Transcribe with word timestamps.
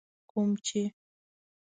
کوم 0.31 0.49
چي 0.65 0.81